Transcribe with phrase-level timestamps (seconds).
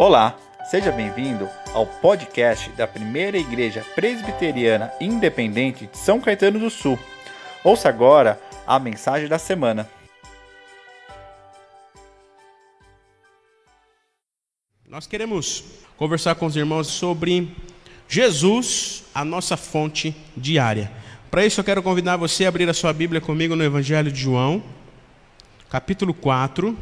[0.00, 6.98] Olá, seja bem-vindo ao podcast da Primeira Igreja Presbiteriana Independente de São Caetano do Sul.
[7.62, 9.86] Ouça agora a mensagem da semana.
[14.88, 15.64] Nós queremos
[15.98, 17.54] conversar com os irmãos sobre
[18.08, 20.90] Jesus, a nossa fonte diária.
[21.30, 24.22] Para isso, eu quero convidar você a abrir a sua Bíblia comigo no Evangelho de
[24.22, 24.62] João,
[25.68, 26.74] capítulo 4.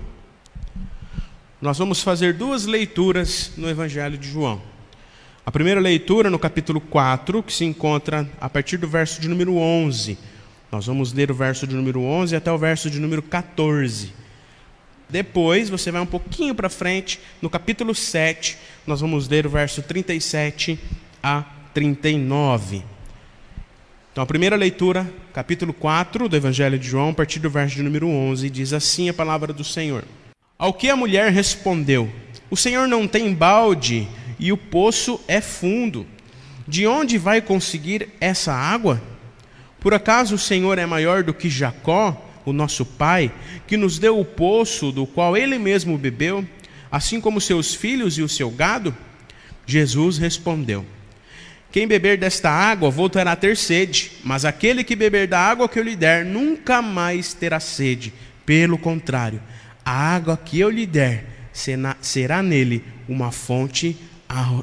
[1.60, 4.62] Nós vamos fazer duas leituras no Evangelho de João.
[5.44, 9.56] A primeira leitura no capítulo 4, que se encontra a partir do verso de número
[9.56, 10.16] 11.
[10.70, 14.12] Nós vamos ler o verso de número 11 até o verso de número 14.
[15.08, 19.82] Depois, você vai um pouquinho para frente, no capítulo 7, nós vamos ler o verso
[19.82, 20.78] 37
[21.20, 21.44] a
[21.74, 22.84] 39.
[24.12, 27.82] Então, a primeira leitura, capítulo 4 do Evangelho de João, a partir do verso de
[27.82, 30.04] número 11, diz assim a palavra do Senhor.
[30.58, 32.10] Ao que a mulher respondeu:
[32.50, 34.08] O Senhor não tem balde
[34.40, 36.04] e o poço é fundo.
[36.66, 39.00] De onde vai conseguir essa água?
[39.78, 43.32] Por acaso o Senhor é maior do que Jacó, o nosso pai,
[43.68, 46.44] que nos deu o poço do qual ele mesmo bebeu,
[46.90, 48.94] assim como seus filhos e o seu gado?
[49.64, 50.84] Jesus respondeu:
[51.70, 55.78] Quem beber desta água voltará a ter sede, mas aquele que beber da água que
[55.78, 58.12] eu lhe der nunca mais terá sede.
[58.44, 59.42] Pelo contrário,
[59.88, 61.24] a água que eu lhe der
[62.02, 63.96] será nele uma fonte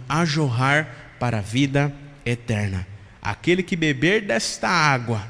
[0.07, 1.91] a jorrar para a vida
[2.23, 2.85] eterna.
[3.19, 5.27] Aquele que beber desta água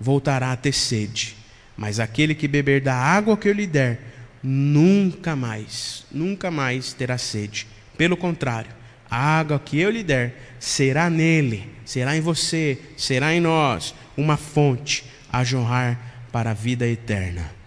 [0.00, 1.36] voltará a ter sede,
[1.76, 4.00] mas aquele que beber da água que eu lhe der
[4.42, 7.68] nunca mais, nunca mais terá sede.
[7.96, 8.72] Pelo contrário,
[9.08, 14.36] a água que eu lhe der será nele, será em você, será em nós uma
[14.36, 17.59] fonte a jorrar para a vida eterna.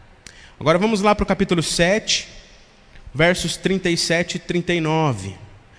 [0.64, 2.26] Agora vamos lá para o capítulo 7,
[3.14, 5.34] versos 37 e 39.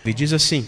[0.04, 0.66] Ele diz assim: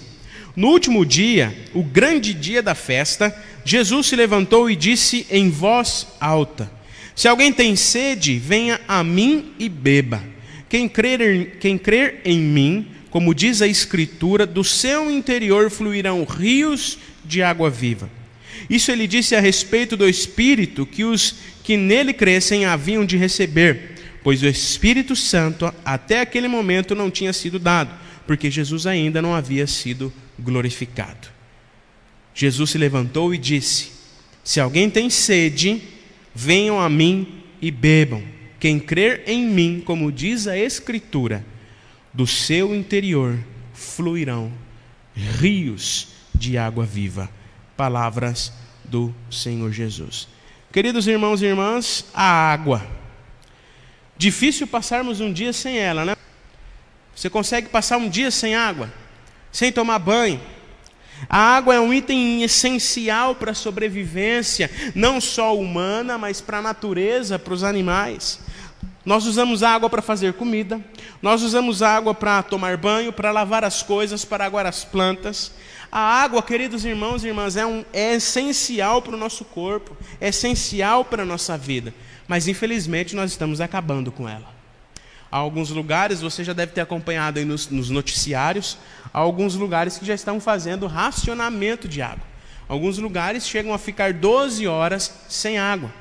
[0.57, 6.07] No último dia, o grande dia da festa, Jesus se levantou e disse em voz
[6.19, 6.73] alta:
[7.15, 10.25] Se alguém tem sede, venha a mim e beba.
[10.67, 16.25] Quem crer, em, quem crer em mim, como diz a Escritura, do seu interior fluirão
[16.25, 18.09] rios de água viva.
[18.71, 23.96] Isso ele disse a respeito do Espírito que os que nele crescem haviam de receber
[24.27, 27.95] pois o Espírito Santo até aquele momento não tinha sido dado,
[28.27, 31.29] porque Jesus ainda não havia sido glorificado.
[32.35, 33.93] Jesus se levantou e disse:
[34.43, 35.81] Se alguém tem sede,
[36.35, 38.21] venham a mim e bebam.
[38.59, 41.47] Quem crer em mim, como diz a Escritura,
[42.13, 43.39] do seu interior
[43.73, 44.51] fluirão
[45.15, 47.31] rios de água viva.
[47.77, 48.53] Palavras
[48.85, 50.27] do Senhor Jesus.
[50.73, 53.06] Queridos irmãos e irmãs, a água
[54.19, 56.17] Difícil passarmos um dia sem ela, né?
[57.15, 58.93] Você consegue passar um dia sem água,
[59.53, 60.41] sem tomar banho.
[61.29, 66.63] A água é um item essencial para a sobrevivência, não só humana, mas para a
[66.63, 68.41] natureza, para os animais.
[69.05, 70.81] Nós usamos água para fazer comida,
[71.23, 75.53] nós usamos água para tomar banho, para lavar as coisas, para aguar as plantas.
[75.91, 80.29] A água, queridos irmãos e irmãs, é, um, é essencial para o nosso corpo, é
[80.29, 81.95] essencial para a nossa vida
[82.29, 84.55] mas infelizmente nós estamos acabando com ela.
[85.31, 88.79] Há alguns lugares, você já deve ter acompanhado aí nos, nos noticiários,
[89.13, 92.25] há alguns lugares que já estão fazendo racionamento de água.
[92.69, 95.93] Alguns lugares chegam a ficar 12 horas sem água.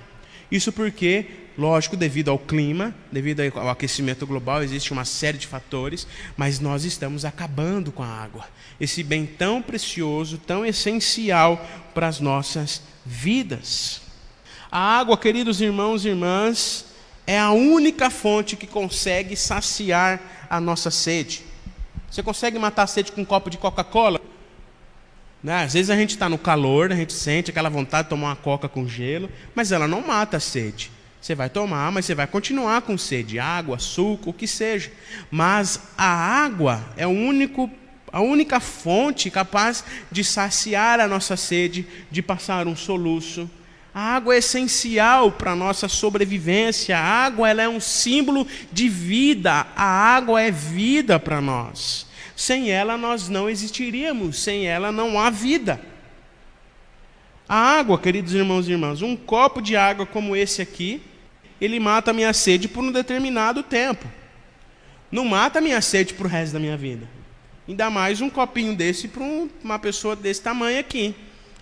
[0.51, 1.25] Isso porque,
[1.57, 6.07] lógico, devido ao clima, devido ao aquecimento global, existe uma série de fatores,
[6.37, 8.45] mas nós estamos acabando com a água.
[8.79, 11.63] Esse bem tão precioso, tão essencial
[11.93, 14.04] para as nossas vidas.
[14.77, 16.87] A água, queridos irmãos e irmãs,
[17.25, 20.19] é a única fonte que consegue saciar
[20.49, 21.43] a nossa sede.
[22.11, 24.19] Você consegue matar a sede com um copo de Coca-Cola?
[25.41, 25.63] Né?
[25.63, 28.35] Às vezes a gente está no calor, a gente sente aquela vontade de tomar uma
[28.35, 30.91] coca com gelo, mas ela não mata a sede.
[31.21, 34.91] Você vai tomar, mas você vai continuar com sede, água, suco, o que seja.
[35.31, 37.71] Mas a água é o único,
[38.11, 43.49] a única fonte capaz de saciar a nossa sede, de passar um soluço,
[43.97, 46.97] a água é essencial para a nossa sobrevivência.
[46.97, 49.65] A água ela é um símbolo de vida.
[49.73, 52.05] A água é vida para nós.
[52.35, 54.37] Sem ela nós não existiríamos.
[54.37, 55.79] Sem ela não há vida.
[57.47, 61.01] A água, queridos irmãos e irmãs, um copo de água como esse aqui,
[61.61, 64.05] ele mata a minha sede por um determinado tempo.
[65.09, 67.07] Não mata a minha sede para o resto da minha vida.
[67.65, 69.23] Ainda mais um copinho desse para
[69.63, 71.15] uma pessoa desse tamanho aqui.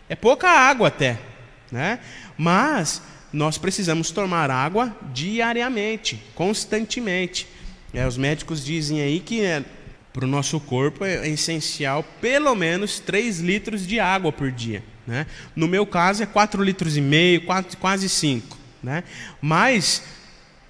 [0.10, 1.33] É pouca água até.
[1.74, 1.98] Né?
[2.38, 3.02] Mas
[3.34, 7.48] nós precisamos tomar água diariamente, constantemente.
[7.92, 9.66] É, os médicos dizem aí que é,
[10.14, 14.84] Para o nosso corpo é essencial pelo menos 3 litros de água por dia.
[15.08, 15.26] Né?
[15.56, 18.56] No meu caso é 4 litros e meio, 4, quase 5.
[18.84, 19.04] Né?
[19.42, 20.04] Mas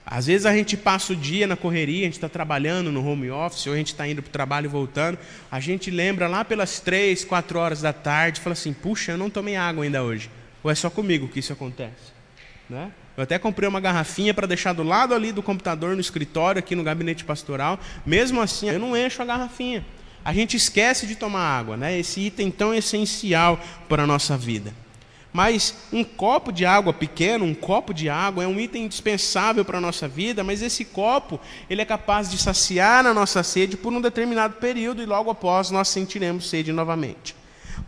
[0.05, 3.29] às vezes a gente passa o dia na correria, a gente está trabalhando no home
[3.29, 5.19] office, ou a gente está indo para o trabalho e voltando,
[5.51, 9.29] a gente lembra lá pelas 3, 4 horas da tarde, fala assim, puxa, eu não
[9.29, 10.29] tomei água ainda hoje.
[10.63, 12.13] Ou é só comigo que isso acontece?
[12.69, 12.91] Né?
[13.15, 16.75] Eu até comprei uma garrafinha para deixar do lado ali do computador, no escritório, aqui
[16.75, 17.79] no gabinete pastoral.
[18.05, 19.85] Mesmo assim, eu não encho a garrafinha.
[20.25, 21.99] A gente esquece de tomar água, né?
[21.99, 24.73] Esse item tão essencial para a nossa vida.
[25.33, 29.79] Mas um copo de água pequeno, um copo de água é um item indispensável para
[29.79, 33.91] a nossa vida, mas esse copo, ele é capaz de saciar a nossa sede por
[33.91, 37.35] um determinado período e logo após nós sentiremos sede novamente.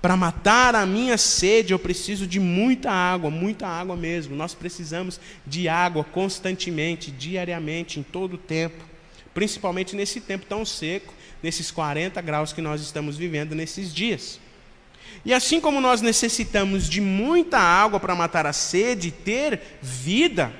[0.05, 4.35] Para matar a minha sede, eu preciso de muita água, muita água mesmo.
[4.35, 8.85] Nós precisamos de água constantemente, diariamente, em todo o tempo.
[9.33, 11.11] Principalmente nesse tempo tão seco,
[11.41, 14.39] nesses 40 graus que nós estamos vivendo nesses dias.
[15.25, 20.53] E assim como nós necessitamos de muita água para matar a sede e ter vida,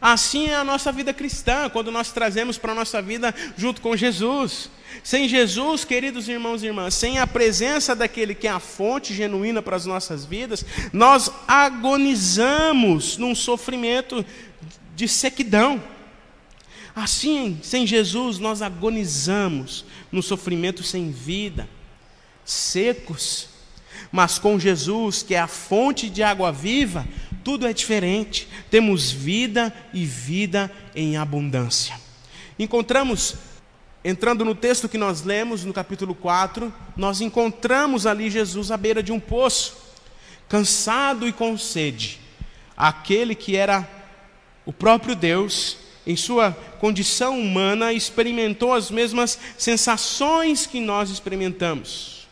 [0.00, 3.96] assim é a nossa vida cristã, quando nós trazemos para a nossa vida junto com
[3.96, 4.70] Jesus.
[5.02, 9.60] Sem Jesus, queridos irmãos e irmãs, sem a presença daquele que é a fonte genuína
[9.60, 14.24] para as nossas vidas, nós agonizamos num sofrimento
[14.94, 15.82] de sequidão.
[16.94, 21.68] Assim, sem Jesus, nós agonizamos no sofrimento sem vida,
[22.44, 23.48] secos.
[24.12, 27.04] Mas com Jesus, que é a fonte de água viva,
[27.44, 28.48] tudo é diferente.
[28.70, 32.00] Temos vida e vida em abundância.
[32.58, 33.36] Encontramos
[34.04, 39.02] Entrando no texto que nós lemos, no capítulo 4, nós encontramos ali Jesus à beira
[39.02, 39.78] de um poço,
[40.46, 42.20] cansado e com sede.
[42.76, 43.88] Aquele que era
[44.66, 52.28] o próprio Deus, em sua condição humana, experimentou as mesmas sensações que nós experimentamos,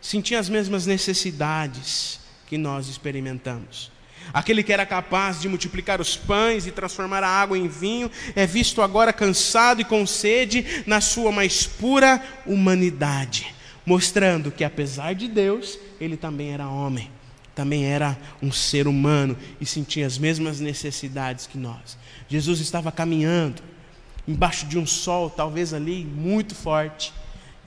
[0.00, 2.18] sentia as mesmas necessidades
[2.48, 3.93] que nós experimentamos.
[4.34, 8.44] Aquele que era capaz de multiplicar os pães e transformar a água em vinho, é
[8.44, 13.54] visto agora cansado e com sede na sua mais pura humanidade,
[13.86, 17.12] mostrando que apesar de Deus, ele também era homem,
[17.54, 21.96] também era um ser humano e sentia as mesmas necessidades que nós.
[22.28, 23.62] Jesus estava caminhando
[24.26, 27.12] embaixo de um sol, talvez ali muito forte,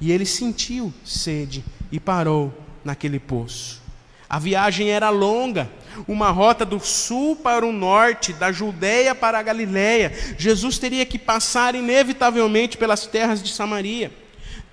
[0.02, 2.54] e ele sentiu sede e parou
[2.84, 3.87] naquele poço.
[4.30, 5.70] A viagem era longa,
[6.08, 10.12] uma rota do sul para o norte, da Judéia para a Galiléia.
[10.38, 14.12] Jesus teria que passar inevitavelmente pelas terras de Samaria,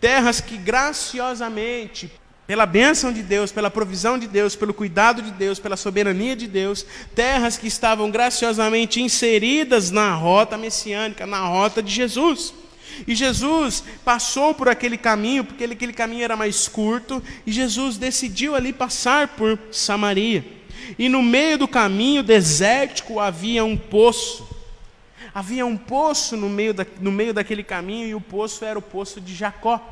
[0.01, 2.11] terras que graciosamente,
[2.47, 6.49] pela bênção de Deus, pela provisão de Deus, pelo cuidado de Deus, pela soberania de
[6.49, 6.85] Deus,
[7.15, 12.53] terras que estavam graciosamente inseridas na rota messiânica, na rota de Jesus.
[13.07, 18.55] E Jesus passou por aquele caminho, porque aquele caminho era mais curto, e Jesus decidiu
[18.55, 20.45] ali passar por Samaria.
[20.99, 24.49] E no meio do caminho desértico havia um poço.
[25.35, 28.83] Havia um poço no meio, da, no meio daquele caminho, e o poço era o
[28.83, 29.91] poço de Jacó.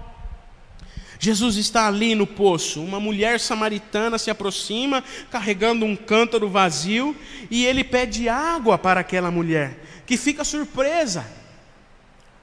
[1.18, 2.82] Jesus está ali no poço.
[2.82, 7.16] Uma mulher samaritana se aproxima, carregando um cântaro vazio,
[7.50, 11.41] e ele pede água para aquela mulher, que fica surpresa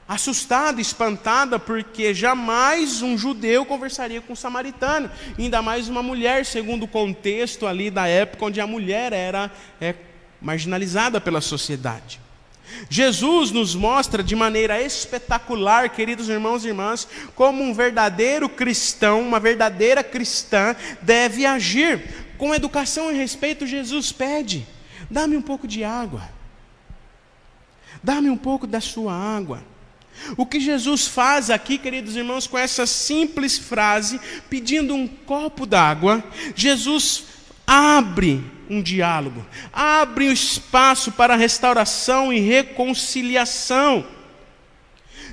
[0.10, 6.86] assustada, espantada, porque jamais um judeu conversaria com um samaritano, ainda mais uma mulher, segundo
[6.86, 9.94] o contexto ali da época onde a mulher era é,
[10.42, 12.20] marginalizada pela sociedade.
[12.90, 19.40] Jesus nos mostra de maneira espetacular, queridos irmãos e irmãs, como um verdadeiro cristão, uma
[19.40, 22.26] verdadeira cristã deve agir.
[22.36, 24.66] Com educação e respeito, Jesus pede:
[25.10, 26.28] dá-me um pouco de água,
[28.04, 29.62] dá-me um pouco da sua água.
[30.38, 36.24] O que Jesus faz aqui, queridos irmãos, com essa simples frase, pedindo um copo d'água,
[36.56, 37.26] Jesus
[37.66, 44.06] abre um diálogo, abre o um espaço para restauração e reconciliação.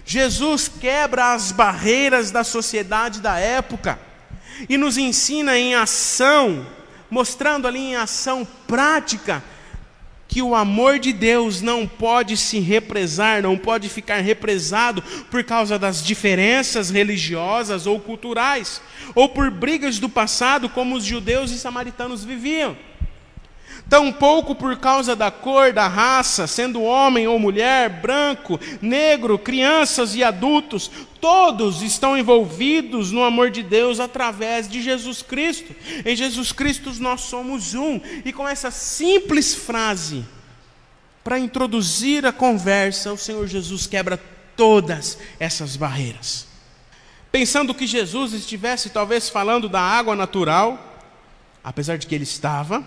[0.05, 3.99] Jesus quebra as barreiras da sociedade da época
[4.69, 6.67] e nos ensina em ação,
[7.11, 9.43] mostrando ali em ação prática
[10.37, 15.79] que o amor de Deus não pode se represar, não pode ficar represado por causa
[15.79, 18.83] das diferenças religiosas ou culturais,
[19.15, 22.77] ou por brigas do passado, como os judeus e samaritanos viviam
[23.89, 30.25] tampouco por causa da cor, da raça, sendo homem ou mulher, branco, negro, crianças e
[30.25, 30.91] adultos,
[31.21, 35.75] todos estão envolvidos no amor de Deus através de Jesus Cristo.
[36.05, 40.25] Em Jesus Cristo nós somos um, e com essa simples frase,
[41.23, 44.21] para introduzir a conversa, o Senhor Jesus quebra
[44.57, 46.47] todas essas barreiras.
[47.31, 51.03] pensando que Jesus estivesse talvez falando da água natural,
[51.63, 52.83] apesar de que ele estava.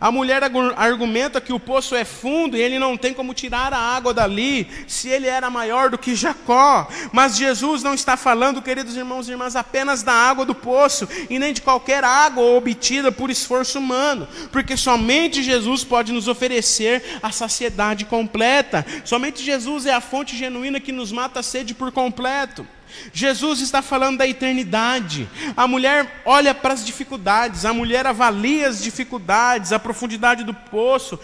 [0.00, 0.42] A mulher
[0.76, 4.68] argumenta que o poço é fundo e ele não tem como tirar a água dali,
[4.86, 6.88] se ele era maior do que Jacó.
[7.12, 11.38] Mas Jesus não está falando, queridos irmãos e irmãs, apenas da água do poço e
[11.38, 17.30] nem de qualquer água obtida por esforço humano, porque somente Jesus pode nos oferecer a
[17.32, 18.84] saciedade completa.
[19.04, 22.66] Somente Jesus é a fonte genuína que nos mata a sede por completo.
[23.12, 25.28] Jesus está falando da eternidade.
[25.56, 31.18] A mulher olha para as dificuldades, a mulher avalia as dificuldades, a profundidade do poço,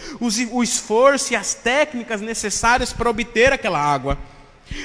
[0.51, 4.19] o esforço e as técnicas necessárias para obter aquela água.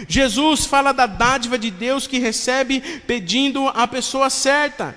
[0.08, 4.96] Jesus fala da dádiva de Deus que recebe pedindo a pessoa certa,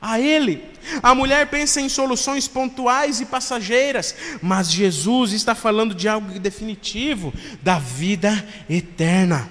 [0.00, 0.64] a Ele.
[1.02, 7.32] A mulher pensa em soluções pontuais e passageiras, mas Jesus está falando de algo definitivo,
[7.62, 9.48] da vida eterna.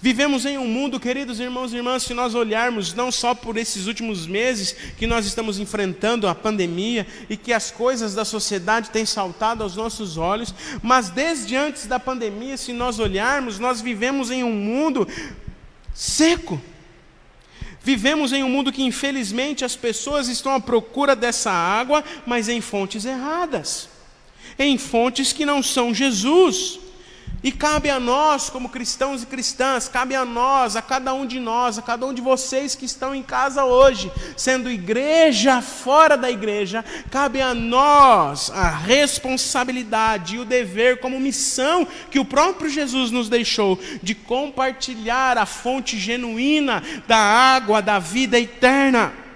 [0.00, 3.86] Vivemos em um mundo, queridos irmãos e irmãs, se nós olharmos não só por esses
[3.86, 9.06] últimos meses que nós estamos enfrentando a pandemia e que as coisas da sociedade têm
[9.06, 14.44] saltado aos nossos olhos, mas desde antes da pandemia, se nós olharmos, nós vivemos em
[14.44, 15.08] um mundo
[15.94, 16.60] seco.
[17.82, 22.60] Vivemos em um mundo que infelizmente as pessoas estão à procura dessa água, mas em
[22.60, 23.88] fontes erradas,
[24.58, 26.80] em fontes que não são Jesus.
[27.40, 31.38] E cabe a nós, como cristãos e cristãs, cabe a nós, a cada um de
[31.38, 36.28] nós, a cada um de vocês que estão em casa hoje, sendo igreja fora da
[36.28, 43.12] igreja, cabe a nós a responsabilidade e o dever, como missão que o próprio Jesus
[43.12, 49.27] nos deixou, de compartilhar a fonte genuína da água da vida eterna.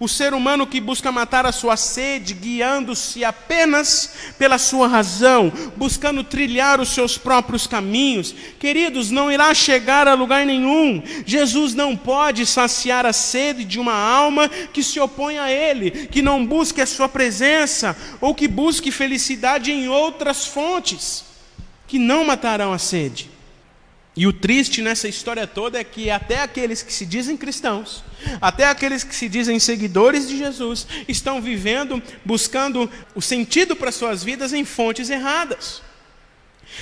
[0.00, 6.22] O ser humano que busca matar a sua sede, guiando-se apenas pela sua razão, buscando
[6.22, 11.02] trilhar os seus próprios caminhos, queridos, não irá chegar a lugar nenhum.
[11.26, 16.22] Jesus não pode saciar a sede de uma alma que se opõe a Ele, que
[16.22, 21.24] não busque a Sua presença, ou que busque felicidade em outras fontes,
[21.88, 23.37] que não matarão a sede.
[24.18, 28.02] E o triste nessa história toda é que até aqueles que se dizem cristãos,
[28.40, 34.24] até aqueles que se dizem seguidores de Jesus, estão vivendo, buscando o sentido para suas
[34.24, 35.82] vidas em fontes erradas.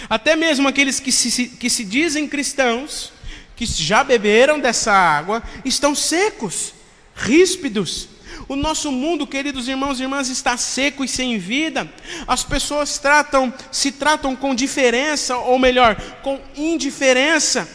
[0.09, 3.13] Até mesmo aqueles que se, que se dizem cristãos,
[3.55, 6.73] que já beberam dessa água, estão secos,
[7.15, 8.09] ríspidos,
[8.49, 11.89] o nosso mundo, queridos irmãos e irmãs, está seco e sem vida.
[12.27, 17.69] As pessoas tratam, se tratam com diferença, ou melhor, com indiferença.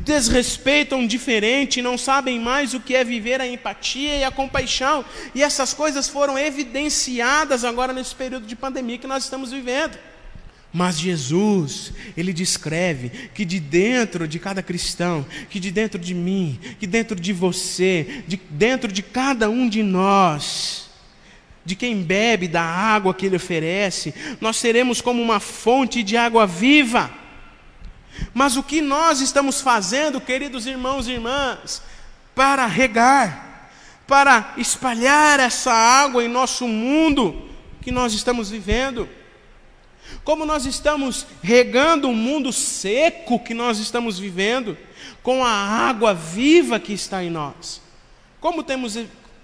[0.00, 5.04] Desrespeitam diferente, não sabem mais o que é viver a empatia e a compaixão.
[5.34, 9.96] E essas coisas foram evidenciadas agora nesse período de pandemia que nós estamos vivendo.
[10.76, 16.60] Mas Jesus, ele descreve que de dentro de cada cristão, que de dentro de mim,
[16.78, 20.90] que dentro de você, de dentro de cada um de nós,
[21.64, 26.46] de quem bebe da água que ele oferece, nós seremos como uma fonte de água
[26.46, 27.10] viva.
[28.34, 31.82] Mas o que nós estamos fazendo, queridos irmãos e irmãs,
[32.34, 33.70] para regar,
[34.06, 37.48] para espalhar essa água em nosso mundo
[37.80, 39.08] que nós estamos vivendo?
[40.24, 44.76] Como nós estamos regando o mundo seco que nós estamos vivendo
[45.22, 47.80] com a água viva que está em nós.
[48.40, 48.98] Como temos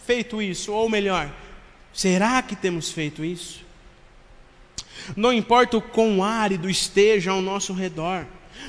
[0.04, 0.72] feito isso?
[0.72, 1.32] Ou melhor,
[1.92, 3.62] será que temos feito isso?
[5.16, 8.26] Não importa o quão árido esteja ao nosso redor,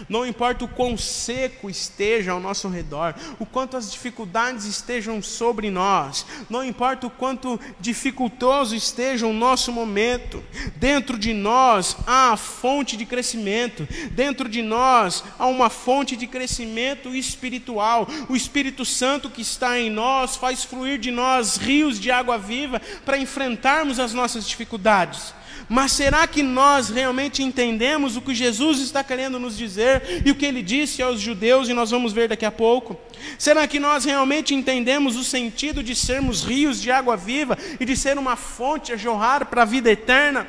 [0.10, 5.70] não importa o quão seco esteja ao nosso redor, o quanto as dificuldades estejam sobre
[5.70, 10.44] nós, não importa o quanto dificultoso esteja o nosso momento,
[10.76, 16.28] dentro de nós há a fonte de crescimento, dentro de nós há uma fonte de
[16.28, 18.08] crescimento espiritual.
[18.30, 22.82] O Espírito Santo que está em nós faz fluir de nós rios de água viva
[23.06, 25.34] para enfrentarmos as nossas dificuldades.
[25.70, 30.36] Mas será que nós realmente entendemos o que Jesus está querendo nos dizer e o
[30.36, 33.00] que ele disse aos judeus, e nós vamos ver daqui a pouco?
[33.38, 37.96] Será que nós realmente entendemos o sentido de sermos rios de água viva e de
[37.96, 40.48] ser uma fonte a jorrar para a vida eterna?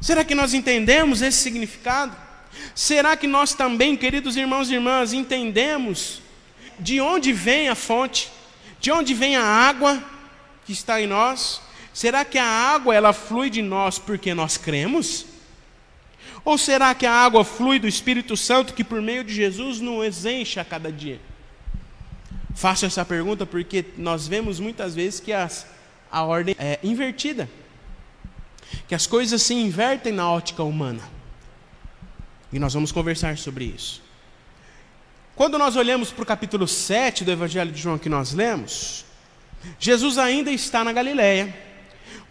[0.00, 2.16] Será que nós entendemos esse significado?
[2.74, 6.20] Será que nós também, queridos irmãos e irmãs, entendemos
[6.78, 8.30] de onde vem a fonte,
[8.80, 10.02] de onde vem a água
[10.64, 11.60] que está em nós?
[11.94, 15.26] Será que a água ela flui de nós porque nós cremos?
[16.44, 20.26] Ou será que a água flui do Espírito Santo que por meio de Jesus nos
[20.26, 21.20] enche a cada dia?
[22.52, 25.68] Faço essa pergunta porque nós vemos muitas vezes que as,
[26.10, 27.48] a ordem é invertida,
[28.88, 31.02] que as coisas se invertem na ótica humana.
[32.52, 34.02] E nós vamos conversar sobre isso.
[35.36, 39.04] Quando nós olhamos para o capítulo 7 do Evangelho de João que nós lemos,
[39.78, 41.72] Jesus ainda está na Galiléia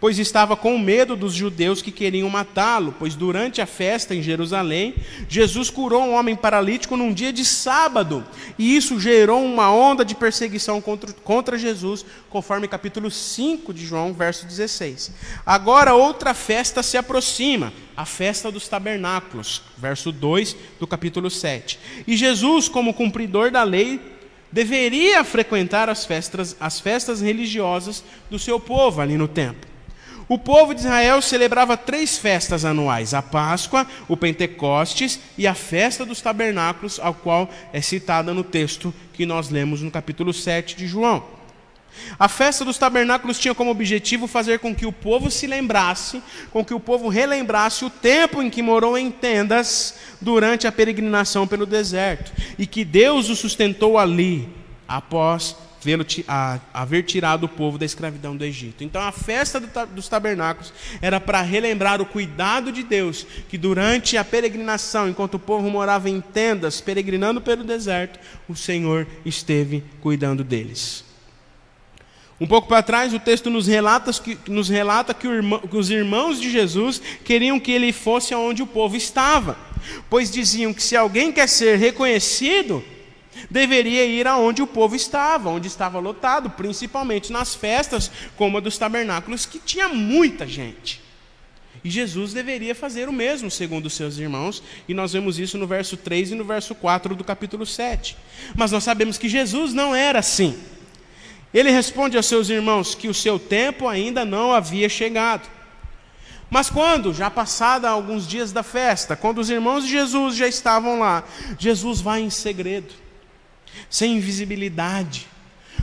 [0.00, 4.94] pois estava com medo dos judeus que queriam matá-lo, pois durante a festa em Jerusalém,
[5.28, 8.24] Jesus curou um homem paralítico num dia de sábado,
[8.58, 14.12] e isso gerou uma onda de perseguição contra, contra Jesus, conforme capítulo 5 de João,
[14.12, 15.12] verso 16.
[15.46, 21.78] Agora outra festa se aproxima, a festa dos tabernáculos, verso 2 do capítulo 7.
[22.06, 24.00] E Jesus, como cumpridor da lei,
[24.50, 29.73] deveria frequentar as festas, as festas religiosas do seu povo ali no templo.
[30.26, 36.04] O povo de Israel celebrava três festas anuais: a Páscoa, o Pentecostes e a festa
[36.04, 40.86] dos tabernáculos, ao qual é citada no texto que nós lemos no capítulo 7 de
[40.86, 41.22] João.
[42.18, 46.64] A festa dos tabernáculos tinha como objetivo fazer com que o povo se lembrasse, com
[46.64, 51.64] que o povo relembrasse o tempo em que morou em tendas durante a peregrinação pelo
[51.64, 54.48] deserto e que Deus o sustentou ali
[54.88, 56.06] após vê-lo
[56.72, 58.82] haver tirado o povo da escravidão do Egito.
[58.82, 60.72] Então a festa dos tabernáculos
[61.02, 66.08] era para relembrar o cuidado de Deus, que durante a peregrinação, enquanto o povo morava
[66.08, 71.04] em tendas, peregrinando pelo deserto, o Senhor esteve cuidando deles.
[72.40, 75.90] Um pouco para trás, o texto nos relata que, nos relata que, irmão, que os
[75.90, 79.56] irmãos de Jesus queriam que ele fosse aonde o povo estava,
[80.10, 82.82] pois diziam que se alguém quer ser reconhecido,
[83.50, 88.78] deveria ir aonde o povo estava, onde estava lotado, principalmente nas festas, como a dos
[88.78, 91.02] tabernáculos, que tinha muita gente.
[91.84, 95.66] E Jesus deveria fazer o mesmo, segundo os seus irmãos, e nós vemos isso no
[95.66, 98.16] verso 3 e no verso 4 do capítulo 7.
[98.56, 100.58] Mas nós sabemos que Jesus não era assim.
[101.52, 105.46] Ele responde aos seus irmãos que o seu tempo ainda não havia chegado.
[106.48, 110.98] Mas quando, já passada alguns dias da festa, quando os irmãos de Jesus já estavam
[111.00, 111.22] lá,
[111.58, 113.03] Jesus vai em segredo
[113.88, 115.26] sem invisibilidade,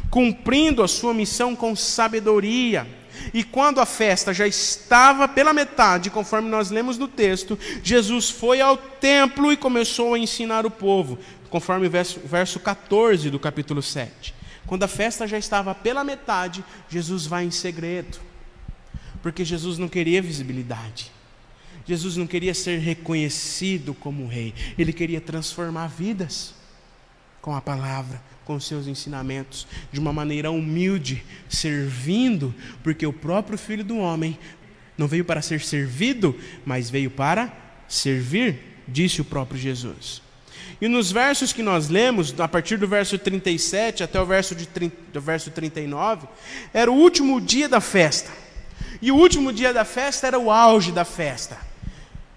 [0.09, 2.87] cumprindo a sua missão com sabedoria.
[3.33, 8.61] E quando a festa já estava pela metade, conforme nós lemos no texto, Jesus foi
[8.61, 13.81] ao templo e começou a ensinar o povo, conforme o verso, verso 14 do capítulo
[13.81, 14.33] 7.
[14.65, 18.19] Quando a festa já estava pela metade, Jesus vai em segredo,
[19.21, 21.11] porque Jesus não queria visibilidade.
[21.85, 26.53] Jesus não queria ser reconhecido como rei, ele queria transformar vidas
[27.41, 33.83] com a palavra, com seus ensinamentos, de uma maneira humilde, servindo, porque o próprio Filho
[33.83, 34.37] do Homem
[34.97, 37.51] não veio para ser servido, mas veio para
[37.87, 40.21] servir, disse o próprio Jesus.
[40.79, 44.67] E nos versos que nós lemos, a partir do verso 37 até o verso, de,
[45.13, 46.27] do verso 39,
[46.73, 48.31] era o último dia da festa.
[49.01, 51.57] E o último dia da festa era o auge da festa.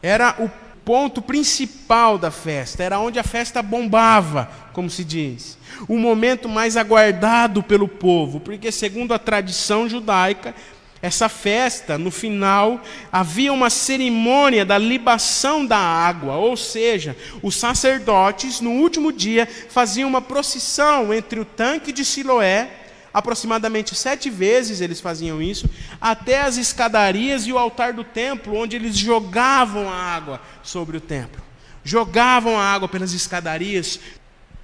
[0.03, 0.51] Era o
[0.85, 5.57] ponto principal da festa, era onde a festa bombava, como se diz.
[5.89, 10.55] O momento mais aguardado pelo povo, porque, segundo a tradição judaica,
[11.01, 12.81] essa festa, no final,
[13.13, 20.09] havia uma cerimônia da libação da água, ou seja, os sacerdotes, no último dia, faziam
[20.09, 22.84] uma procissão entre o tanque de Siloé
[23.15, 28.75] aproximadamente sete vezes eles faziam isso, até as escadarias e o altar do templo, onde
[28.75, 31.41] eles jogavam a água sobre o templo.
[31.85, 34.01] Jogavam a água pelas escadarias,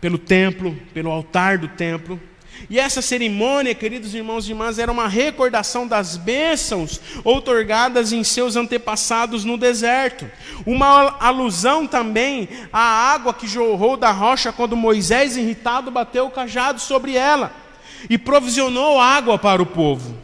[0.01, 2.21] pelo templo, pelo altar do templo.
[2.69, 8.57] E essa cerimônia, queridos irmãos e irmãs, era uma recordação das bênçãos outorgadas em seus
[8.57, 10.29] antepassados no deserto.
[10.67, 12.81] Uma alusão também à
[13.13, 17.70] água que jorrou da rocha quando Moisés, irritado, bateu o cajado sobre ela
[18.09, 20.17] e provisionou água para o povo.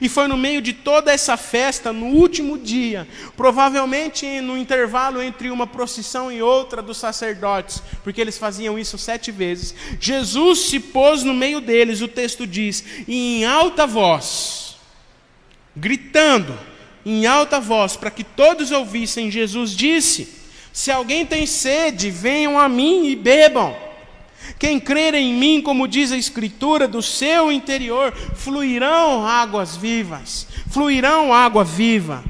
[0.00, 5.50] E foi no meio de toda essa festa, no último dia, provavelmente no intervalo entre
[5.50, 11.22] uma procissão e outra dos sacerdotes, porque eles faziam isso sete vezes, Jesus se pôs
[11.22, 14.76] no meio deles, o texto diz, e em alta voz,
[15.74, 16.58] gritando,
[17.06, 20.28] em alta voz, para que todos ouvissem, Jesus disse:
[20.72, 23.87] Se alguém tem sede, venham a mim e bebam.
[24.58, 31.32] Quem crer em mim, como diz a Escritura, do seu interior fluirão águas vivas, fluirão
[31.32, 32.24] água viva.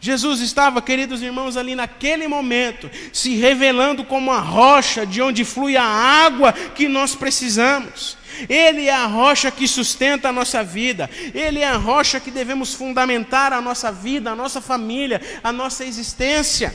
[0.00, 5.76] Jesus estava, queridos irmãos, ali naquele momento, se revelando como a rocha de onde flui
[5.76, 8.16] a água que nós precisamos.
[8.48, 12.72] Ele é a rocha que sustenta a nossa vida, Ele é a rocha que devemos
[12.72, 16.74] fundamentar a nossa vida, a nossa família, a nossa existência.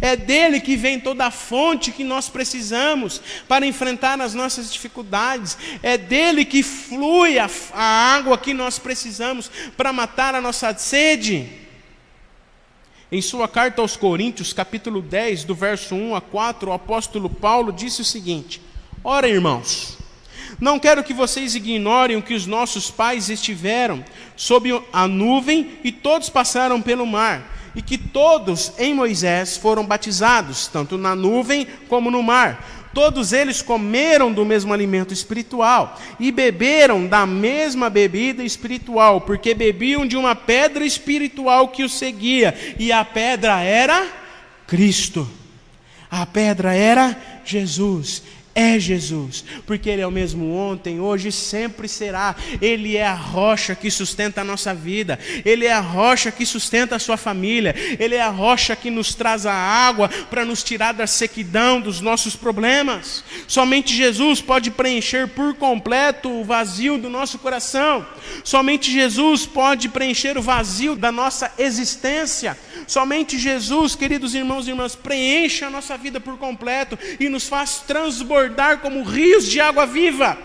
[0.00, 5.56] É dele que vem toda a fonte que nós precisamos para enfrentar as nossas dificuldades.
[5.82, 11.48] É dele que flui a, a água que nós precisamos para matar a nossa sede.
[13.10, 17.72] Em sua carta aos Coríntios, capítulo 10, do verso 1 a 4, o apóstolo Paulo
[17.72, 18.60] disse o seguinte:
[19.02, 19.96] Ora, irmãos,
[20.60, 24.04] não quero que vocês ignorem o que os nossos pais estiveram
[24.36, 30.66] sob a nuvem e todos passaram pelo mar, e que todos em Moisés foram batizados,
[30.66, 37.06] tanto na nuvem como no mar Todos eles comeram do mesmo alimento espiritual e beberam
[37.06, 43.04] da mesma bebida espiritual, porque bebiam de uma pedra espiritual que os seguia, e a
[43.04, 44.08] pedra era
[44.66, 45.28] Cristo.
[46.10, 48.22] A pedra era Jesus
[48.58, 52.34] é Jesus, porque Ele é o mesmo ontem, hoje e sempre será.
[52.60, 56.96] Ele é a rocha que sustenta a nossa vida, Ele é a rocha que sustenta
[56.96, 60.92] a sua família, Ele é a rocha que nos traz a água para nos tirar
[60.92, 63.22] da sequidão dos nossos problemas.
[63.46, 68.04] Somente Jesus pode preencher por completo o vazio do nosso coração,
[68.42, 72.58] somente Jesus pode preencher o vazio da nossa existência.
[72.88, 77.80] Somente Jesus, queridos irmãos e irmãs, preenche a nossa vida por completo e nos faz
[77.86, 80.38] transbordar como rios de água viva.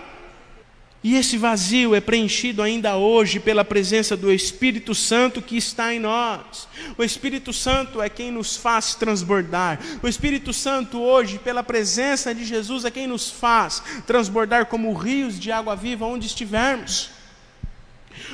[1.02, 5.98] E esse vazio é preenchido ainda hoje pela presença do Espírito Santo que está em
[5.98, 6.68] nós.
[6.96, 9.78] O Espírito Santo é quem nos faz transbordar.
[10.02, 15.38] O Espírito Santo hoje, pela presença de Jesus, é quem nos faz transbordar como rios
[15.38, 17.10] de água viva onde estivermos.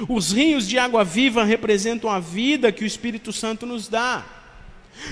[0.08, 4.39] Os rios de água viva representam a vida que o Espírito Santo nos dá.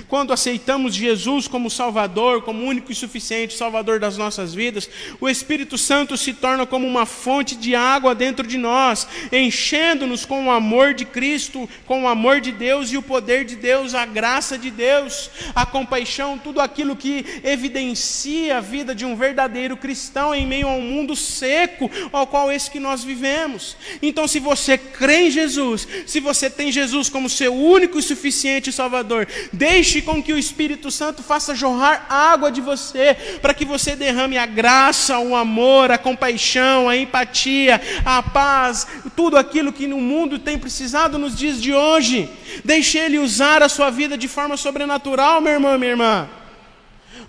[0.08, 4.88] Quando aceitamos Jesus como Salvador, como único e suficiente Salvador das nossas vidas,
[5.20, 10.46] o Espírito Santo se torna como uma fonte de água dentro de nós, enchendo-nos com
[10.46, 14.04] o amor de Cristo, com o amor de Deus e o poder de Deus, a
[14.04, 20.34] graça de Deus, a compaixão, tudo aquilo que evidencia a vida de um verdadeiro cristão
[20.34, 23.76] em meio a um mundo seco ao qual esse que nós vivemos.
[24.02, 28.72] Então, se você crê em Jesus, se você tem Jesus como seu único e suficiente
[28.72, 33.64] Salvador, deixe Deixe com que o Espírito Santo faça jorrar água de você, para que
[33.64, 39.86] você derrame a graça, o amor, a compaixão, a empatia, a paz, tudo aquilo que
[39.86, 42.28] no mundo tem precisado nos dias de hoje.
[42.64, 46.28] Deixe Ele usar a sua vida de forma sobrenatural, meu irmão, minha irmã.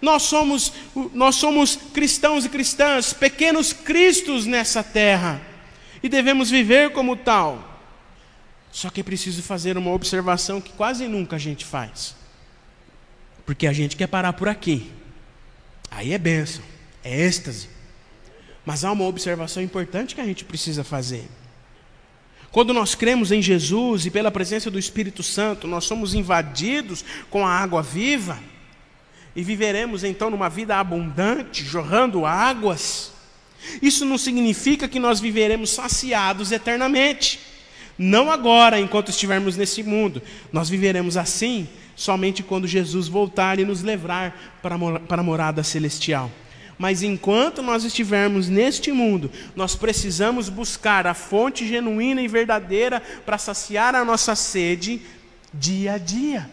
[0.01, 0.73] Nós somos,
[1.13, 5.39] nós somos cristãos e cristãs, pequenos cristos nessa terra,
[6.01, 7.79] e devemos viver como tal.
[8.71, 12.17] Só que é preciso fazer uma observação que quase nunca a gente faz.
[13.49, 14.91] Porque a gente quer parar por aqui.
[15.89, 16.63] Aí é bênção,
[17.03, 17.67] é êxtase.
[18.63, 21.27] Mas há uma observação importante que a gente precisa fazer.
[22.51, 27.43] Quando nós cremos em Jesus e pela presença do Espírito Santo, nós somos invadidos com
[27.43, 28.37] a água viva
[29.35, 33.11] e viveremos então numa vida abundante, jorrando águas.
[33.81, 37.39] Isso não significa que nós viveremos saciados eternamente.
[37.97, 40.21] Não agora, enquanto estivermos nesse mundo.
[40.53, 41.67] Nós viveremos assim
[41.99, 44.75] somente quando Jesus voltar e nos levar para
[45.21, 46.31] a morada celestial.
[46.77, 53.37] Mas enquanto nós estivermos neste mundo, nós precisamos buscar a fonte genuína e verdadeira para
[53.37, 55.01] saciar a nossa sede
[55.53, 56.49] dia a dia.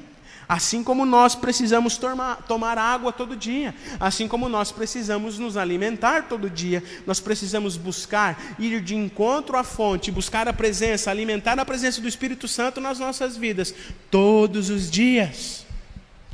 [0.49, 6.29] Assim como nós precisamos tomar, tomar, água todo dia, assim como nós precisamos nos alimentar
[6.29, 11.65] todo dia, nós precisamos buscar, ir de encontro à fonte, buscar a presença, alimentar a
[11.65, 13.75] presença do Espírito Santo nas nossas vidas,
[14.11, 15.66] todos os dias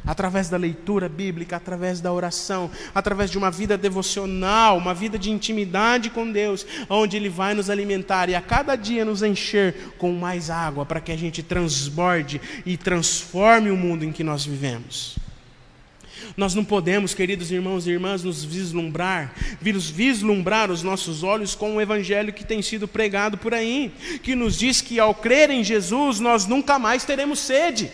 [0.04, 5.30] através da leitura bíblica, através da oração, através de uma vida devocional, uma vida de
[5.30, 10.12] intimidade com Deus, onde Ele vai nos alimentar e a cada dia nos encher com
[10.12, 15.16] mais água para que a gente transborde e transforme o mundo em que nós vivemos.
[16.36, 21.80] Nós não podemos, queridos irmãos e irmãs, nos vislumbrar, vislumbrar os nossos olhos com o
[21.80, 26.20] evangelho que tem sido pregado por aí, que nos diz que ao crer em Jesus
[26.20, 27.90] nós nunca mais teremos sede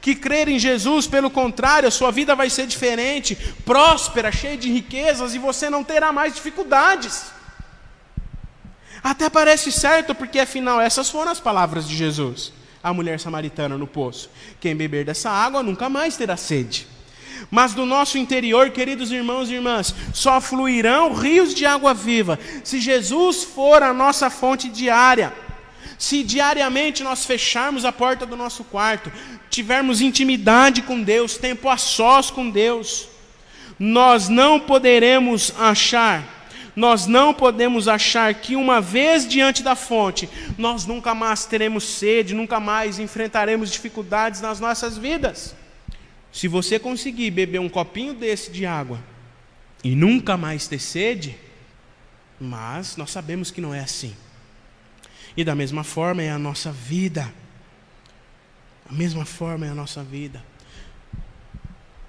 [0.00, 4.70] que crer em Jesus, pelo contrário, a sua vida vai ser diferente, próspera, cheia de
[4.70, 7.26] riquezas e você não terá mais dificuldades.
[9.02, 13.86] Até parece certo, porque afinal essas foram as palavras de Jesus, a mulher samaritana no
[13.86, 14.30] poço:
[14.60, 16.86] quem beber dessa água nunca mais terá sede.
[17.50, 22.80] Mas do nosso interior, queridos irmãos e irmãs, só fluirão rios de água viva se
[22.80, 25.32] Jesus for a nossa fonte diária.
[25.96, 29.10] Se diariamente nós fecharmos a porta do nosso quarto,
[29.50, 33.08] tivermos intimidade com Deus, tempo a sós com Deus,
[33.78, 40.86] nós não poderemos achar, nós não podemos achar que uma vez diante da fonte, nós
[40.86, 45.54] nunca mais teremos sede, nunca mais enfrentaremos dificuldades nas nossas vidas.
[46.32, 49.00] Se você conseguir beber um copinho desse de água
[49.82, 51.36] e nunca mais ter sede,
[52.40, 54.14] mas nós sabemos que não é assim.
[55.36, 57.32] E da mesma forma é a nossa vida.
[58.88, 60.42] A mesma forma é a nossa vida.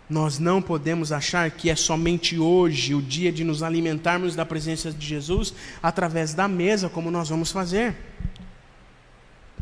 [0.10, 4.92] Nós não podemos achar que é somente hoje o dia de nos alimentarmos da presença
[4.92, 7.96] de Jesus através da mesa, como nós vamos fazer.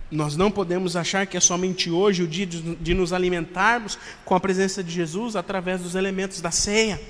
[0.09, 4.39] Nós não podemos achar que é somente hoje o dia de, nos alimentarmos com a
[4.39, 7.01] presença de Jesus através dos elementos da ceia.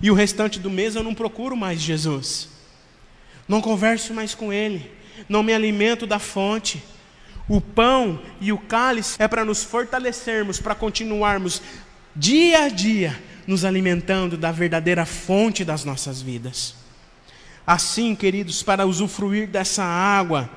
[0.00, 2.48] E o restante do mês eu não procuro mais Jesus.
[3.46, 4.90] Não converso mais com Ele.
[5.28, 6.82] Não me alimento da fonte.
[7.48, 11.60] O pão e o cálice é para nos fortalecermos, para continuarmos
[12.14, 16.74] dia a dia nos alimentando da verdadeira fonte das nossas vidas.
[17.66, 20.50] Assim, queridos, para usufruir dessa água,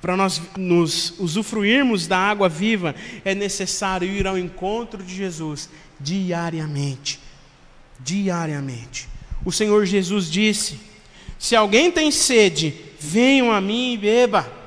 [0.00, 7.18] para nós nos usufruirmos da água viva, é necessário ir ao encontro de Jesus diariamente.
[8.00, 9.08] Diariamente.
[9.44, 10.78] O Senhor Jesus disse:
[11.38, 14.63] Se alguém tem sede, venham a mim e beba.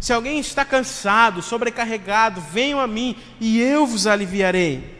[0.00, 4.98] Se alguém está cansado, sobrecarregado, venham a mim e eu vos aliviarei.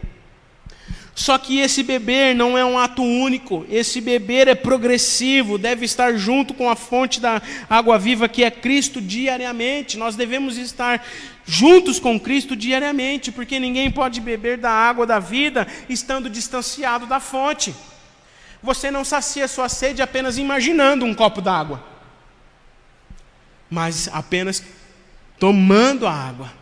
[1.15, 6.17] Só que esse beber não é um ato único, esse beber é progressivo, deve estar
[6.17, 9.99] junto com a fonte da água viva que é Cristo diariamente.
[9.99, 11.05] Nós devemos estar
[11.45, 17.21] juntos com Cristo diariamente, porque ninguém pode beber da água da vida estando distanciado da
[17.21, 17.75] fonte.
[18.63, 21.85] Você não sacia sua sede apenas imaginando um copo d'água,
[23.69, 24.63] mas apenas
[25.41, 26.53] tomando a água.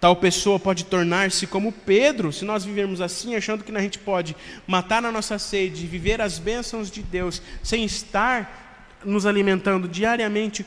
[0.00, 4.34] Tal pessoa pode tornar-se como Pedro, se nós vivermos assim, achando que a gente pode
[4.66, 10.64] matar a nossa sede e viver as bênçãos de Deus sem estar nos alimentando diariamente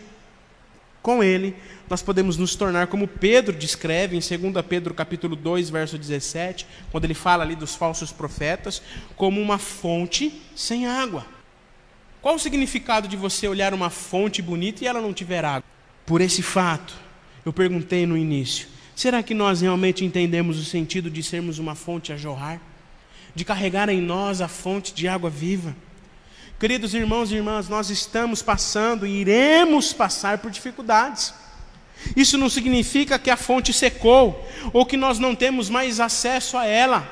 [1.01, 1.55] com Ele,
[1.89, 7.03] nós podemos nos tornar como Pedro descreve em 2 Pedro capítulo 2, verso 17, quando
[7.03, 8.81] ele fala ali dos falsos profetas,
[9.15, 11.25] como uma fonte sem água.
[12.21, 15.74] Qual o significado de você olhar uma fonte bonita e ela não tiver água?
[16.05, 16.93] Por esse fato,
[17.45, 22.13] eu perguntei no início, Será que nós realmente entendemos o sentido de sermos uma fonte
[22.13, 22.61] a jorrar?
[23.35, 25.75] De carregar em nós a fonte de água viva?
[26.57, 31.33] Queridos irmãos e irmãs, nós estamos passando e iremos passar por dificuldades.
[32.15, 36.65] Isso não significa que a fonte secou ou que nós não temos mais acesso a
[36.65, 37.05] ela.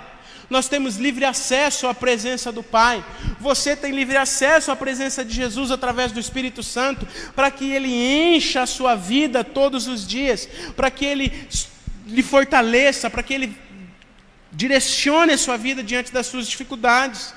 [0.54, 3.04] Nós temos livre acesso à presença do Pai.
[3.40, 7.92] Você tem livre acesso à presença de Jesus através do Espírito Santo, para que Ele
[7.92, 11.48] encha a sua vida todos os dias, para que Ele
[12.06, 13.58] lhe fortaleça, para que Ele
[14.52, 17.34] direcione a sua vida diante das suas dificuldades.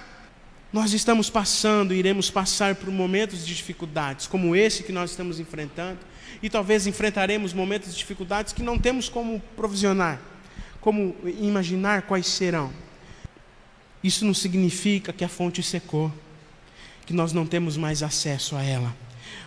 [0.70, 6.00] Nós estamos passando iremos passar por momentos de dificuldades, como esse que nós estamos enfrentando,
[6.42, 10.20] e talvez enfrentaremos momentos de dificuldades que não temos como provisionar,
[10.82, 12.84] como imaginar quais serão.
[14.02, 16.12] Isso não significa que a fonte secou,
[17.04, 18.94] que nós não temos mais acesso a ela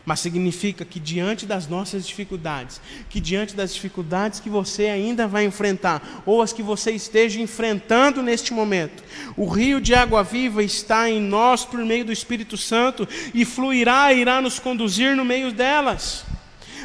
[0.10, 2.82] mas significa que diante das nossas dificuldades,
[3.12, 8.24] que diante das dificuldades que você ainda vai enfrentar, ou as que você esteja enfrentando
[8.24, 9.04] neste momento,
[9.38, 14.12] o rio de água viva está em nós por meio do Espírito Santo e fluirá
[14.12, 16.26] e irá nos conduzir no meio delas.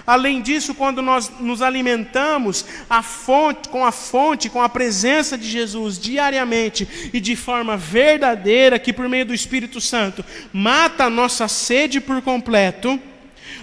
[0.06, 5.48] Além disso, quando nós nos alimentamos a fonte, com a fonte, com a presença de
[5.48, 11.48] Jesus diariamente e de forma verdadeira, que por meio do Espírito Santo mata a nossa
[11.48, 13.00] sede por completo,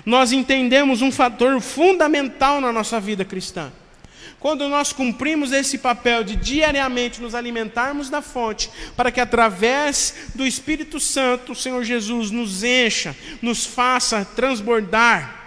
[0.03, 3.71] nós entendemos um fator fundamental na nossa vida cristã.
[4.39, 10.43] Quando nós cumprimos esse papel de diariamente nos alimentarmos da fonte, para que através do
[10.43, 15.40] Espírito Santo o Senhor Jesus nos encha, nos faça transbordar,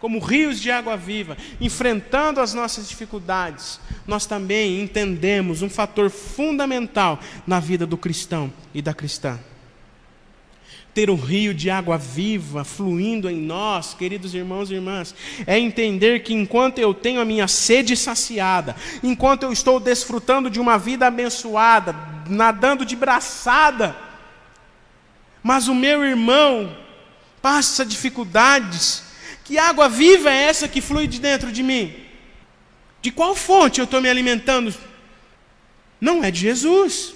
[0.00, 7.20] como rios de água viva, enfrentando as nossas dificuldades, nós também entendemos um fator fundamental
[7.46, 9.38] na vida do cristão e da cristã.
[10.94, 15.14] Ter um rio de água viva fluindo em nós, queridos irmãos e irmãs,
[15.46, 20.58] é entender que enquanto eu tenho a minha sede saciada, enquanto eu estou desfrutando de
[20.58, 21.94] uma vida abençoada,
[22.26, 23.94] nadando de braçada,
[25.42, 26.76] mas o meu irmão
[27.40, 29.09] passa dificuldades,
[29.50, 31.92] que água viva é essa que flui de dentro de mim?
[33.02, 34.72] De qual fonte eu estou me alimentando?
[36.00, 37.14] Não é de Jesus.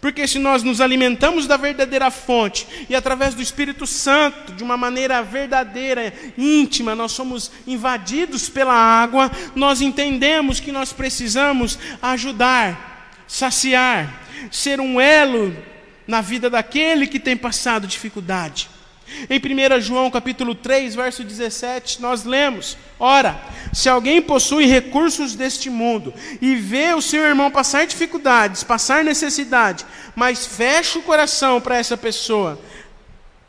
[0.00, 4.76] Porque se nós nos alimentamos da verdadeira fonte e através do Espírito Santo, de uma
[4.76, 14.24] maneira verdadeira, íntima, nós somos invadidos pela água, nós entendemos que nós precisamos ajudar, saciar,
[14.50, 15.56] ser um elo
[16.04, 18.79] na vida daquele que tem passado dificuldade.
[19.28, 23.40] Em 1 João capítulo 3, verso 17, nós lemos: Ora,
[23.72, 29.84] se alguém possui recursos deste mundo e vê o seu irmão passar dificuldades, passar necessidade,
[30.14, 32.58] mas fecha o coração para essa pessoa,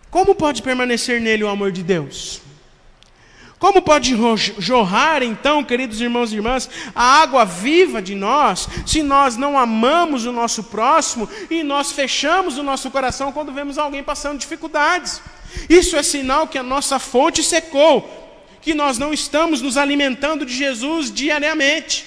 [0.09, 2.41] como pode permanecer nele o amor de Deus?
[3.61, 4.17] Como pode
[4.57, 10.25] jorrar, então, queridos irmãos e irmãs, a água viva de nós, se nós não amamos
[10.25, 15.21] o nosso próximo e nós fechamos o nosso coração quando vemos alguém passando dificuldades?
[15.69, 18.09] Isso é sinal que a nossa fonte secou,
[18.61, 22.05] que nós não estamos nos alimentando de Jesus diariamente.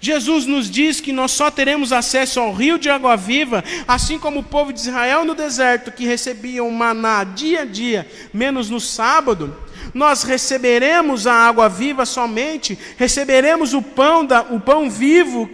[0.00, 4.40] Jesus nos diz que nós só teremos acesso ao rio de água viva, assim como
[4.40, 8.80] o povo de Israel no deserto, que recebia o maná dia a dia, menos no
[8.80, 9.56] sábado
[9.94, 15.50] nós receberemos a água viva somente, receberemos o pão, da, o pão vivo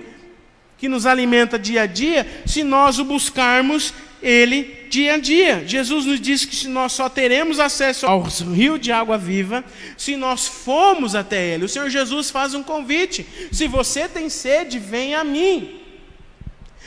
[0.77, 5.65] que nos alimenta dia a dia, se nós o buscarmos ele dia a dia.
[5.67, 9.65] Jesus nos diz que se nós só teremos acesso ao rio de água viva
[9.97, 11.65] se nós formos até ele.
[11.65, 15.78] O Senhor Jesus faz um convite: se você tem sede, venha a mim.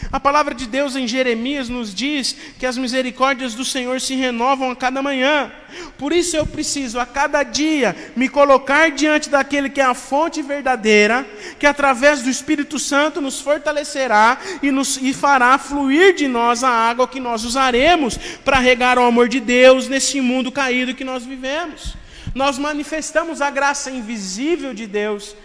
[0.09, 4.71] A palavra de Deus em Jeremias nos diz que as misericórdias do Senhor se renovam
[4.71, 5.51] a cada manhã.
[5.97, 10.41] Por isso eu preciso a cada dia me colocar diante daquele que é a fonte
[10.41, 11.27] verdadeira,
[11.59, 16.69] que através do Espírito Santo nos fortalecerá e, nos, e fará fluir de nós a
[16.69, 21.23] água que nós usaremos para regar o amor de Deus nesse mundo caído que nós
[21.23, 21.95] vivemos.
[22.33, 25.35] Nós manifestamos a graça invisível de Deus,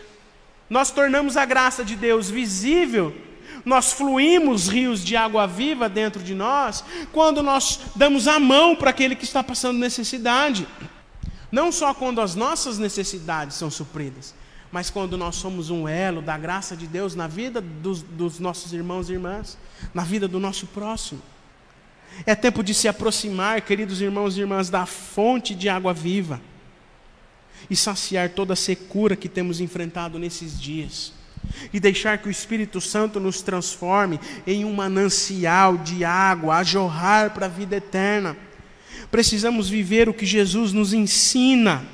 [0.69, 3.26] nós tornamos a graça de Deus visível
[3.67, 8.91] nós fluímos rios de água viva dentro de nós quando nós damos a mão para
[8.91, 10.69] aquele que está passando necessidade.
[11.51, 14.37] Não só quando as nossas necessidades são supridas,
[14.71, 18.73] mas quando nós somos um elo da graça de Deus na vida dos, dos nossos
[18.73, 19.59] irmãos e irmãs,
[19.93, 21.21] na vida do nosso próximo.
[22.25, 26.41] É tempo de se aproximar, queridos irmãos e irmãs, da fonte de água viva
[27.69, 31.16] e saciar toda a secura que temos enfrentado nesses dias
[31.73, 37.31] e deixar que o Espírito Santo nos transforme em um manancial de água a jorrar
[37.31, 38.37] para a vida eterna.
[39.11, 41.85] Precisamos viver o que Jesus nos ensina.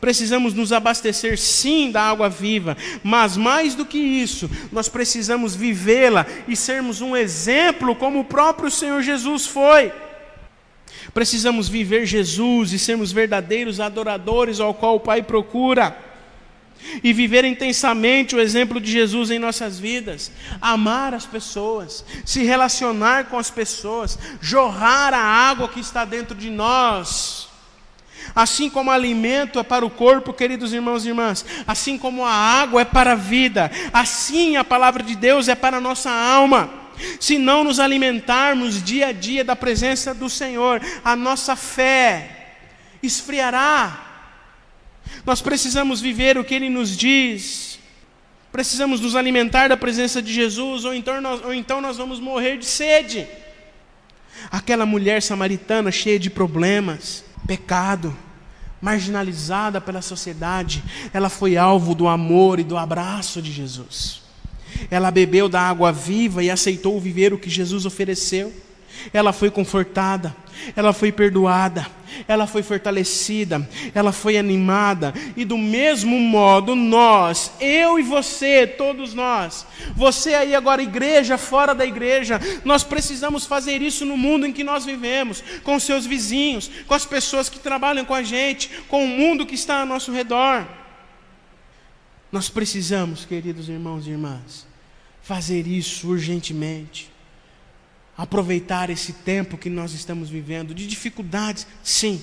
[0.00, 6.26] Precisamos nos abastecer sim da água viva, mas mais do que isso, nós precisamos vivê-la
[6.46, 9.92] e sermos um exemplo como o próprio Senhor Jesus foi.
[11.12, 15.96] Precisamos viver Jesus e sermos verdadeiros adoradores ao qual o Pai procura
[17.02, 23.26] e viver intensamente o exemplo de Jesus em nossas vidas, amar as pessoas, se relacionar
[23.26, 27.48] com as pessoas, jorrar a água que está dentro de nós.
[28.34, 32.32] Assim como o alimento é para o corpo, queridos irmãos e irmãs, assim como a
[32.32, 36.70] água é para a vida, assim a palavra de Deus é para a nossa alma.
[37.18, 42.56] Se não nos alimentarmos dia a dia da presença do Senhor, a nossa fé
[43.02, 44.11] esfriará,
[45.24, 47.78] nós precisamos viver o que ele nos diz.
[48.50, 52.58] Precisamos nos alimentar da presença de Jesus, ou então nós, ou então nós vamos morrer
[52.58, 53.26] de sede.
[54.50, 58.16] Aquela mulher samaritana cheia de problemas, pecado,
[58.80, 60.82] marginalizada pela sociedade,
[61.14, 64.20] ela foi alvo do amor e do abraço de Jesus.
[64.90, 68.52] Ela bebeu da água viva e aceitou viver o que Jesus ofereceu.
[69.12, 70.34] Ela foi confortada,
[70.76, 71.86] ela foi perdoada,
[72.28, 79.14] ela foi fortalecida, ela foi animada, e do mesmo modo nós, eu e você, todos
[79.14, 84.52] nós, você aí agora, igreja, fora da igreja, nós precisamos fazer isso no mundo em
[84.52, 89.04] que nós vivemos, com seus vizinhos, com as pessoas que trabalham com a gente, com
[89.04, 90.66] o mundo que está ao nosso redor.
[92.30, 94.66] Nós precisamos, queridos irmãos e irmãs,
[95.22, 97.11] fazer isso urgentemente
[98.16, 102.22] aproveitar esse tempo que nós estamos vivendo, de dificuldades, sim,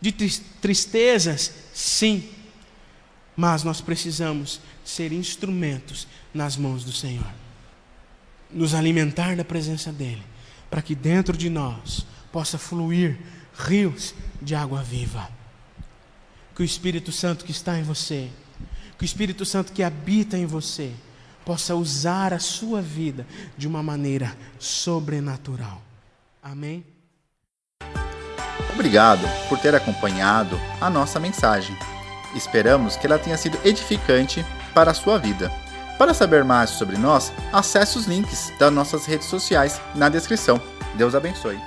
[0.00, 0.12] de
[0.60, 2.28] tristezas, sim,
[3.36, 7.32] mas nós precisamos ser instrumentos nas mãos do Senhor,
[8.50, 10.22] nos alimentar da presença dEle,
[10.68, 13.18] para que dentro de nós possa fluir
[13.56, 15.30] rios de água viva.
[16.54, 18.28] Que o Espírito Santo que está em você,
[18.98, 20.92] que o Espírito Santo que habita em você,
[21.44, 23.26] possa usar a sua vida
[23.56, 25.80] de uma maneira sobrenatural.
[26.42, 26.84] Amém?
[28.72, 31.76] Obrigado por ter acompanhado a nossa mensagem.
[32.34, 35.50] Esperamos que ela tenha sido edificante para a sua vida.
[35.98, 40.60] Para saber mais sobre nós, acesse os links das nossas redes sociais na descrição.
[40.96, 41.60] Deus abençoe.